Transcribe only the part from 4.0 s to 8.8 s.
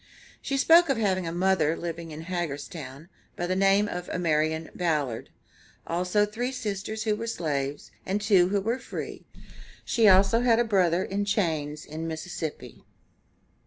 Amarian Ballad, also three sisters who were slaves, and two who were